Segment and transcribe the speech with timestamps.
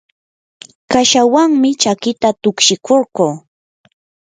[0.91, 3.27] kashawanmi chakita tukshikurquu.